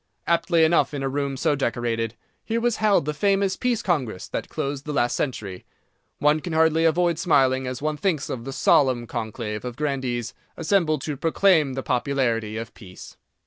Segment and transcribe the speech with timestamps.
[0.25, 4.49] Aptly enough in a room so decorated, here was held the famous Peace Congress that
[4.49, 5.63] closed the last century.
[6.17, 11.03] One can hardly avoid smiling as one thinks of the solemn conclave of grandees assembled
[11.03, 13.15] to proclaim the popularity of Peace.